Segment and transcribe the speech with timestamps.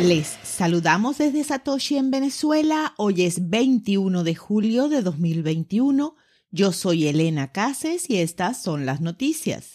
[0.00, 2.92] Les saludamos desde Satoshi en Venezuela.
[2.98, 6.14] Hoy es 21 de julio de 2021.
[6.50, 9.70] Yo soy Elena Cases y estas son las noticias.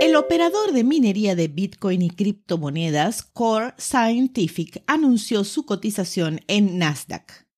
[0.00, 7.49] El operador de minería de Bitcoin y criptomonedas Core Scientific anunció su cotización en Nasdaq.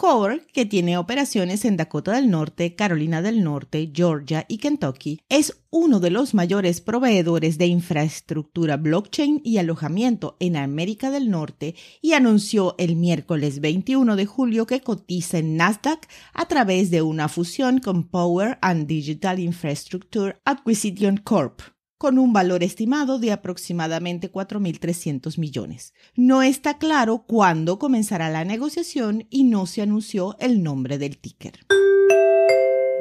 [0.00, 5.60] Core, que tiene operaciones en Dakota del Norte, Carolina del Norte, Georgia y Kentucky, es
[5.68, 12.14] uno de los mayores proveedores de infraestructura blockchain y alojamiento en América del Norte y
[12.14, 17.78] anunció el miércoles 21 de julio que cotiza en Nasdaq a través de una fusión
[17.78, 21.60] con Power and Digital Infrastructure Acquisition Corp
[22.00, 25.92] con un valor estimado de aproximadamente 4.300 millones.
[26.16, 31.60] No está claro cuándo comenzará la negociación y no se anunció el nombre del ticker.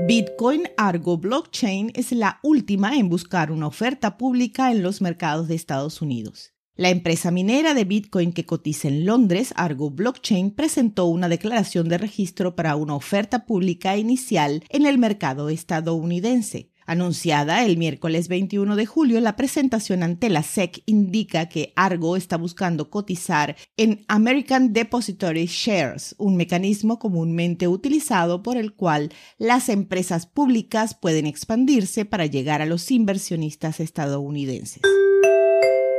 [0.05, 5.55] Bitcoin Argo Blockchain es la última en buscar una oferta pública en los mercados de
[5.55, 6.51] Estados Unidos.
[6.75, 11.99] La empresa minera de Bitcoin que cotiza en Londres, Argo Blockchain, presentó una declaración de
[11.99, 16.68] registro para una oferta pública inicial en el mercado estadounidense.
[16.89, 22.35] Anunciada el miércoles 21 de julio, la presentación ante la SEC indica que Argo está
[22.35, 30.25] buscando cotizar en American Depository Shares, un mecanismo comúnmente utilizado por el cual las empresas
[30.25, 34.81] públicas pueden expandirse para llegar a los inversionistas estadounidenses.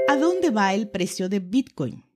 [0.09, 2.10] ¿A dónde va el precio de Bitcoin?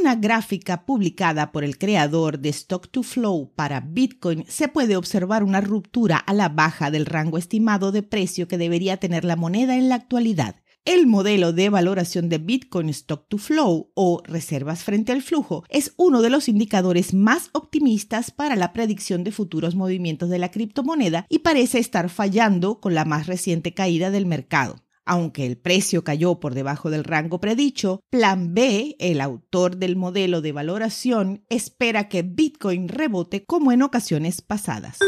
[0.00, 5.44] Una gráfica publicada por el creador de Stock to Flow para Bitcoin se puede observar
[5.44, 9.76] una ruptura a la baja del rango estimado de precio que debería tener la moneda
[9.76, 10.56] en la actualidad.
[10.86, 15.92] El modelo de valoración de Bitcoin Stock to Flow o reservas frente al flujo es
[15.98, 21.26] uno de los indicadores más optimistas para la predicción de futuros movimientos de la criptomoneda
[21.28, 24.76] y parece estar fallando con la más reciente caída del mercado.
[25.10, 30.40] Aunque el precio cayó por debajo del rango predicho, Plan B, el autor del modelo
[30.40, 34.98] de valoración, espera que Bitcoin rebote como en ocasiones pasadas.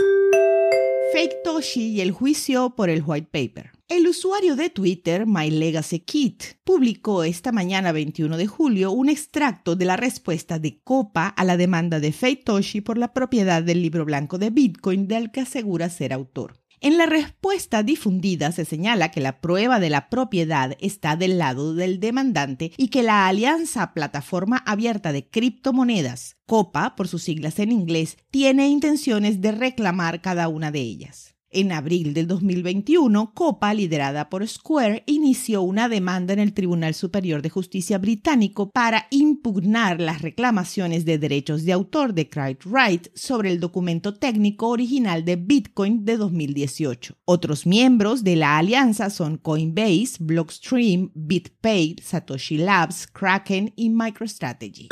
[1.13, 3.71] Fake Toshi y el juicio por el white paper.
[3.89, 9.97] El usuario de Twitter, MyLegacyKit, publicó esta mañana 21 de julio un extracto de la
[9.97, 14.39] respuesta de Copa a la demanda de Fake Toshi por la propiedad del libro blanco
[14.39, 16.62] de Bitcoin del que asegura ser autor.
[16.85, 21.75] En la respuesta difundida se señala que la prueba de la propiedad está del lado
[21.75, 27.71] del demandante y que la Alianza Plataforma Abierta de Criptomonedas, COPA por sus siglas en
[27.71, 31.32] inglés, tiene intenciones de reclamar cada una de ellas.
[31.55, 37.43] En abril del 2021, Copa, liderada por Square, inició una demanda en el Tribunal Superior
[37.43, 42.27] de Justicia británico para impugnar las reclamaciones de derechos de autor de
[42.65, 47.17] Wright sobre el documento técnico original de Bitcoin de 2018.
[47.27, 54.89] Otros miembros de la alianza son Coinbase, Blockstream, BitPay, Satoshi Labs, Kraken y MicroStrategy.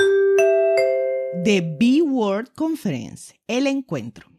[1.42, 4.29] The B-World Conference, el encuentro.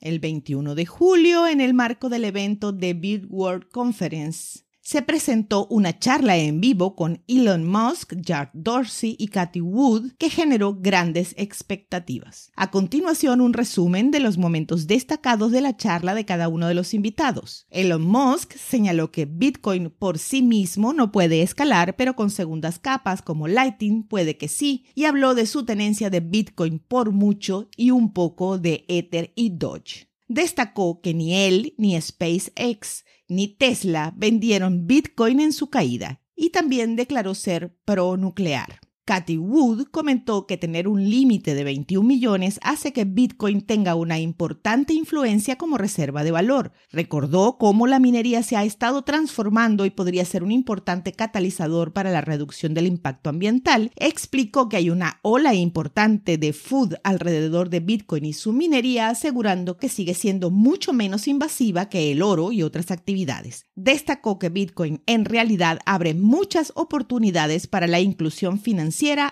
[0.00, 5.66] El 21 de julio, en el marco del evento The Bit World Conference, se presentó
[5.66, 11.34] una charla en vivo con Elon Musk, Jack Dorsey y Cathy Wood que generó grandes
[11.36, 12.50] expectativas.
[12.56, 16.72] A continuación, un resumen de los momentos destacados de la charla de cada uno de
[16.72, 17.66] los invitados.
[17.68, 23.20] Elon Musk señaló que Bitcoin por sí mismo no puede escalar, pero con segundas capas
[23.20, 27.90] como Lightning puede que sí, y habló de su tenencia de Bitcoin por mucho y
[27.90, 30.07] un poco de Ether y Doge.
[30.28, 36.96] Destacó que ni él ni SpaceX ni Tesla vendieron Bitcoin en su caída y también
[36.96, 38.80] declaró ser pro-nuclear.
[39.08, 44.18] Cathy Wood comentó que tener un límite de 21 millones hace que Bitcoin tenga una
[44.18, 46.72] importante influencia como reserva de valor.
[46.92, 52.10] Recordó cómo la minería se ha estado transformando y podría ser un importante catalizador para
[52.10, 53.92] la reducción del impacto ambiental.
[53.96, 59.78] Explicó que hay una ola importante de food alrededor de Bitcoin y su minería, asegurando
[59.78, 63.64] que sigue siendo mucho menos invasiva que el oro y otras actividades.
[63.74, 68.58] Destacó que Bitcoin en realidad abre muchas oportunidades para la inclusión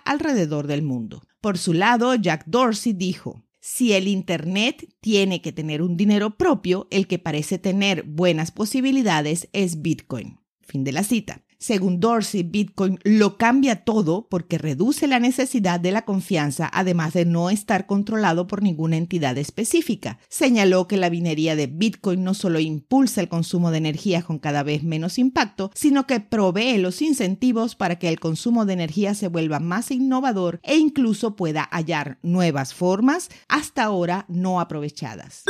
[0.04, 1.22] alrededor del mundo.
[1.40, 6.86] Por su lado, Jack Dorsey dijo, si el Internet tiene que tener un dinero propio,
[6.90, 10.38] el que parece tener buenas posibilidades es Bitcoin.
[10.62, 11.45] Fin de la cita.
[11.58, 17.24] Según Dorsey, Bitcoin lo cambia todo porque reduce la necesidad de la confianza, además de
[17.24, 20.18] no estar controlado por ninguna entidad específica.
[20.28, 24.62] Señaló que la minería de Bitcoin no solo impulsa el consumo de energía con cada
[24.62, 29.28] vez menos impacto, sino que provee los incentivos para que el consumo de energía se
[29.28, 35.44] vuelva más innovador e incluso pueda hallar nuevas formas hasta ahora no aprovechadas.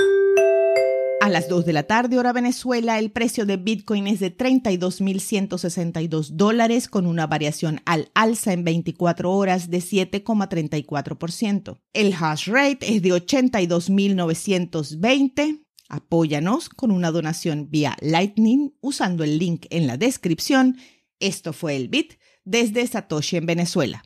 [1.27, 6.29] A las 2 de la tarde hora Venezuela, el precio de Bitcoin es de 32.162
[6.29, 11.81] dólares con una variación al alza en 24 horas de 7,34%.
[11.93, 15.67] El hash rate es de 82.920.
[15.89, 20.77] Apóyanos con una donación vía Lightning usando el link en la descripción.
[21.19, 24.05] Esto fue el Bit desde Satoshi en Venezuela.